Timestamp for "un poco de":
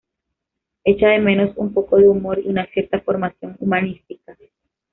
1.57-2.07